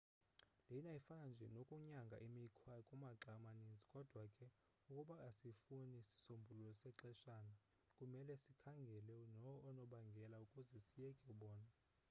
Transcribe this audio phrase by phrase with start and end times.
[0.69, 3.83] lena ifana nje nokunyanga imikhwa kumaxa amaninzi.
[3.93, 4.45] kodwa ke
[4.89, 7.55] ukuba asifuni sisombululo sexeshana
[7.95, 9.13] kumele sikhangele
[9.55, 11.69] oonobangela ukuze siyekise bona